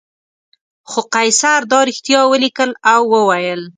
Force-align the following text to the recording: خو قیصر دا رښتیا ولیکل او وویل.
خو 0.89 0.99
قیصر 1.13 1.59
دا 1.71 1.79
رښتیا 1.89 2.21
ولیکل 2.31 2.69
او 2.93 3.01
وویل. 3.13 3.61